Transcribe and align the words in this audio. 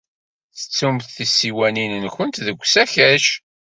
Tettumt 0.57 1.11
tisiwanin-nwent 1.15 2.41
deg 2.45 2.57
usakac. 2.63 3.25